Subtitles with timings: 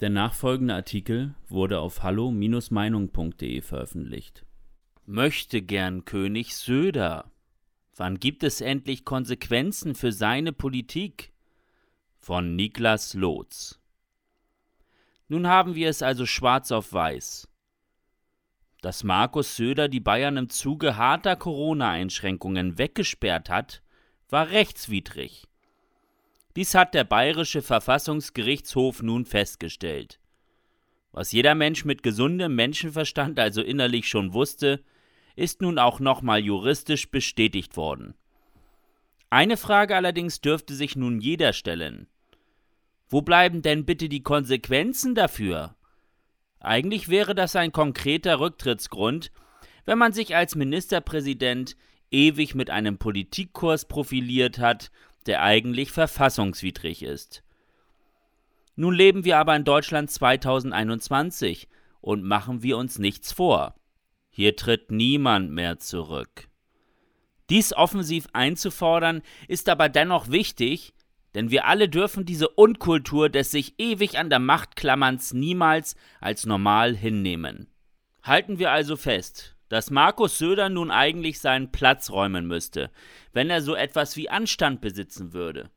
[0.00, 4.44] Der nachfolgende Artikel wurde auf hallo-meinung.de veröffentlicht.
[5.06, 7.30] Möchte gern König Söder.
[7.94, 11.32] Wann gibt es endlich Konsequenzen für seine Politik?
[12.18, 13.80] Von Niklas Lotz.
[15.28, 17.48] Nun haben wir es also schwarz auf weiß.
[18.82, 23.82] Dass Markus Söder die Bayern im Zuge harter Corona-Einschränkungen weggesperrt hat,
[24.28, 25.48] war rechtswidrig.
[26.56, 30.18] Dies hat der bayerische Verfassungsgerichtshof nun festgestellt.
[31.12, 34.82] Was jeder Mensch mit gesundem Menschenverstand also innerlich schon wusste,
[35.34, 38.14] ist nun auch nochmal juristisch bestätigt worden.
[39.28, 42.06] Eine Frage allerdings dürfte sich nun jeder stellen.
[43.08, 45.76] Wo bleiben denn bitte die Konsequenzen dafür?
[46.58, 49.30] Eigentlich wäre das ein konkreter Rücktrittsgrund,
[49.84, 51.76] wenn man sich als Ministerpräsident
[52.10, 54.90] ewig mit einem Politikkurs profiliert hat,
[55.26, 57.42] der eigentlich verfassungswidrig ist.
[58.76, 61.68] Nun leben wir aber in Deutschland 2021
[62.00, 63.74] und machen wir uns nichts vor.
[64.30, 66.48] Hier tritt niemand mehr zurück.
[67.48, 70.94] Dies offensiv einzufordern, ist aber dennoch wichtig,
[71.34, 76.44] denn wir alle dürfen diese Unkultur des sich ewig an der Macht klammerns niemals als
[76.44, 77.68] normal hinnehmen.
[78.22, 82.90] Halten wir also fest, dass Markus Söder nun eigentlich seinen Platz räumen müsste,
[83.32, 85.70] wenn er so etwas wie Anstand besitzen würde.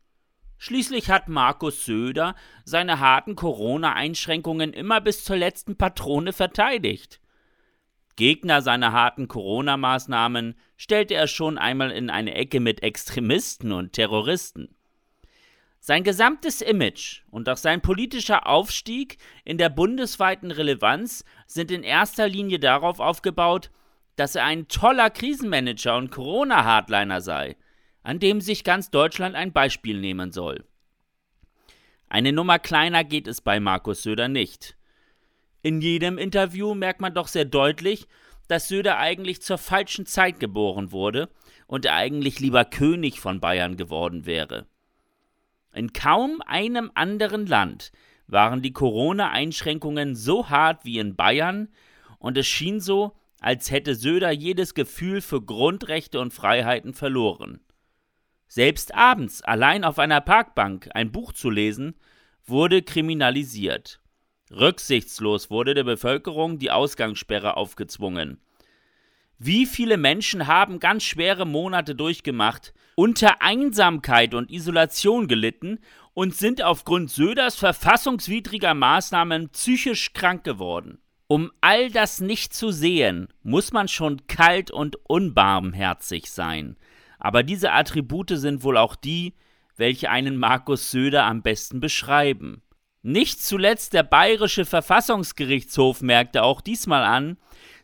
[0.58, 7.22] Schließlich hat Markus Söder seine harten Corona-Einschränkungen immer bis zur letzten Patrone verteidigt.
[8.18, 14.76] Gegner seiner harten Corona-Maßnahmen stellte er schon einmal in eine Ecke mit Extremisten und Terroristen.
[15.80, 22.28] Sein gesamtes Image und auch sein politischer Aufstieg in der bundesweiten Relevanz sind in erster
[22.28, 23.72] Linie darauf aufgebaut,
[24.20, 27.56] dass er ein toller Krisenmanager und Corona-Hardliner sei,
[28.04, 30.66] an dem sich ganz Deutschland ein Beispiel nehmen soll.
[32.10, 34.76] Eine Nummer kleiner geht es bei Markus Söder nicht.
[35.62, 38.08] In jedem Interview merkt man doch sehr deutlich,
[38.50, 41.30] dass Söder eigentlich zur falschen Zeit geboren wurde
[41.68, 44.66] und er eigentlich lieber König von Bayern geworden wäre.
[45.72, 47.94] In kaum einem anderen Land
[48.28, 51.70] waren die Corona-Einschränkungen so hart wie in Bayern
[52.18, 57.62] und es schien so, als hätte Söder jedes Gefühl für Grundrechte und Freiheiten verloren.
[58.48, 61.96] Selbst abends allein auf einer Parkbank ein Buch zu lesen,
[62.46, 64.02] wurde kriminalisiert.
[64.52, 68.42] Rücksichtslos wurde der Bevölkerung die Ausgangssperre aufgezwungen.
[69.38, 75.80] Wie viele Menschen haben ganz schwere Monate durchgemacht, unter Einsamkeit und Isolation gelitten
[76.14, 81.00] und sind aufgrund Söders verfassungswidriger Maßnahmen psychisch krank geworden.
[81.32, 86.76] Um all das nicht zu sehen, muss man schon kalt und unbarmherzig sein.
[87.20, 89.36] Aber diese Attribute sind wohl auch die,
[89.76, 92.64] welche einen Markus Söder am besten beschreiben.
[93.04, 97.38] Nicht zuletzt der bayerische Verfassungsgerichtshof merkte auch diesmal an,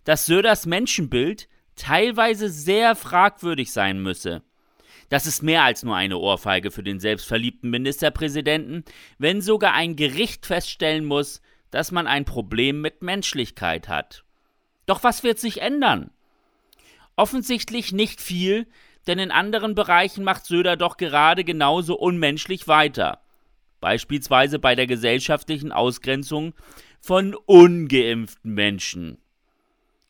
[0.06, 4.42] dass Söders Menschenbild teilweise sehr fragwürdig sein müsse.
[5.10, 8.84] Das ist mehr als nur eine Ohrfeige für den selbstverliebten Ministerpräsidenten,
[9.20, 11.44] wenn sogar ein Gericht feststellen muss,
[11.76, 14.24] dass man ein Problem mit Menschlichkeit hat.
[14.88, 16.10] Doch was wird sich ändern?
[17.16, 18.66] Offensichtlich nicht viel,
[19.06, 23.22] denn in anderen Bereichen macht Söder doch gerade genauso unmenschlich weiter
[23.86, 26.56] beispielsweise bei der gesellschaftlichen Ausgrenzung
[27.02, 29.20] von ungeimpften Menschen.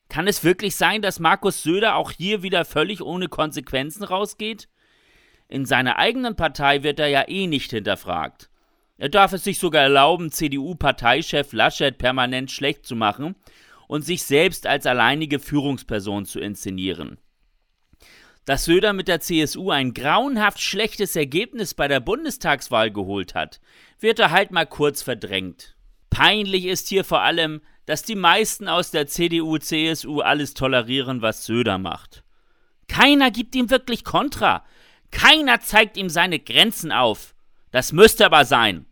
[0.08, 4.70] Kann es wirklich sein, dass Markus Söder auch hier wieder völlig ohne Konsequenzen rausgeht?
[5.50, 8.50] In seiner eigenen Partei wird er ja eh nicht hinterfragt.
[8.98, 13.36] Er darf es sich sogar erlauben, CDU-Parteichef Laschet permanent schlecht zu machen
[13.88, 17.18] und sich selbst als alleinige Führungsperson zu inszenieren.
[18.46, 23.60] Dass Söder mit der CSU ein grauenhaft schlechtes Ergebnis bei der Bundestagswahl geholt hat,
[24.00, 25.76] wird er halt mal kurz verdrängt.
[26.10, 31.46] Peinlich ist hier vor allem, dass die meisten aus der CDU, CSU alles tolerieren, was
[31.46, 32.24] Söder macht.
[32.88, 34.64] Keiner gibt ihm wirklich Kontra.
[35.12, 37.34] Keiner zeigt ihm seine Grenzen auf.
[37.75, 38.86] Das müsste aber sein.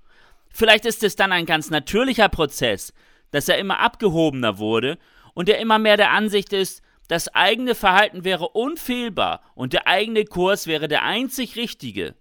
[0.49, 2.93] Vielleicht ist es dann ein ganz natürlicher Prozess,
[3.31, 4.97] dass er immer abgehobener wurde
[5.33, 10.25] und er immer mehr der Ansicht ist, das eigene Verhalten wäre unfehlbar und der eigene
[10.25, 12.15] Kurs wäre der einzig richtige.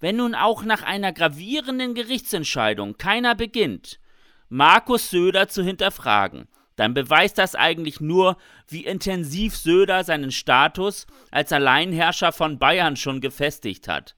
[0.00, 4.00] Wenn nun auch nach einer gravierenden Gerichtsentscheidung keiner beginnt,
[4.48, 8.38] Markus Söder zu hinterfragen, dann beweist das eigentlich nur,
[8.68, 14.16] wie intensiv Söder seinen Status als Alleinherrscher von Bayern schon gefestigt hat.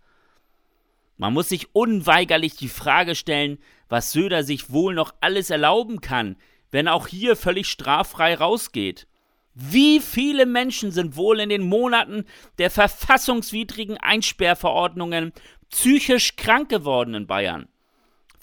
[1.25, 3.57] Man muss sich unweigerlich die Frage stellen,
[3.89, 6.37] was Söder sich wohl noch alles erlauben kann,
[6.71, 9.07] wenn auch hier völlig straffrei rausgeht.
[9.55, 12.27] Wie viele Menschen sind wohl in den Monaten
[12.59, 15.33] der verfassungswidrigen Einsperrverordnungen
[15.71, 17.71] psychisch krank geworden in Bayern?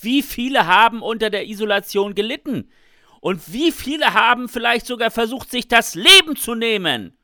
[0.01, 2.71] Wie viele haben unter der Isolation gelitten?
[3.19, 7.15] Und wie viele haben vielleicht sogar versucht, sich das Leben zu nehmen?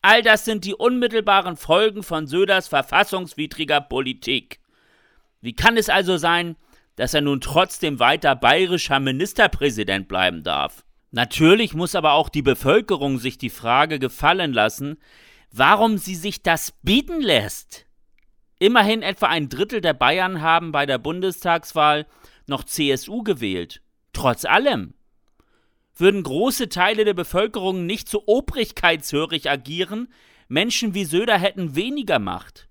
[0.00, 4.60] All das sind die unmittelbaren Folgen von Söders verfassungswidriger Politik.
[5.40, 6.56] Wie kann es also sein,
[6.96, 10.84] dass er nun trotzdem weiter bayerischer Ministerpräsident bleiben darf?
[11.10, 14.98] Natürlich muss aber auch die Bevölkerung sich die Frage gefallen lassen,
[15.52, 17.86] warum sie sich das bieten lässt.
[18.58, 22.06] Immerhin etwa ein Drittel der Bayern haben bei der Bundestagswahl
[22.46, 23.82] noch CSU gewählt.
[24.12, 24.94] Trotz allem
[25.94, 30.08] würden große Teile der Bevölkerung nicht so obrigkeitshörig agieren,
[30.48, 32.68] Menschen wie Söder hätten weniger Macht.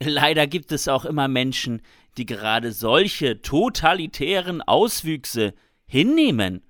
[0.00, 1.82] Leider gibt es auch immer Menschen,
[2.18, 5.54] die gerade solche totalitären Auswüchse
[5.86, 6.62] hinnehmen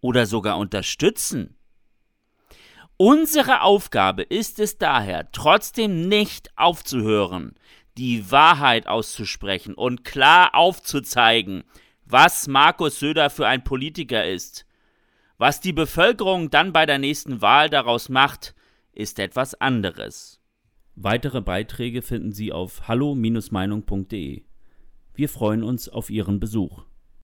[0.00, 1.56] oder sogar unterstützen.
[2.96, 7.54] Unsere Aufgabe ist es daher, trotzdem nicht aufzuhören,
[7.98, 11.64] die Wahrheit auszusprechen und klar aufzuzeigen,
[12.04, 14.66] was Markus Söder für ein Politiker ist.
[15.36, 18.54] Was die Bevölkerung dann bei der nächsten Wahl daraus macht,
[18.92, 20.41] ist etwas anderes.
[20.94, 24.42] Weitere Beiträge finden Sie auf hallo-meinung.de.
[25.14, 26.84] Wir freuen uns auf Ihren Besuch.